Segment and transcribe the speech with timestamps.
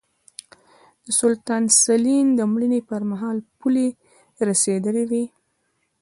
[1.05, 3.87] د سلطان سلین د مړینې پرمهال پولې
[4.47, 5.23] رسېدلې وې.